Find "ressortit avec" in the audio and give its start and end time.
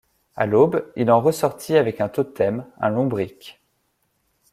1.21-2.01